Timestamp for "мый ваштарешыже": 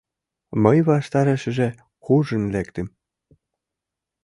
0.63-1.69